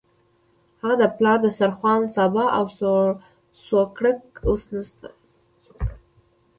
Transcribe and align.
هغه 0.81 0.95
د 1.01 1.03
پلار 1.17 1.37
د 1.41 1.43
دسترخوان 1.45 2.01
سابه 2.15 2.45
او 2.57 2.65
سوکړک 3.67 4.21
اوس 4.49 4.63
نشته. 4.75 5.09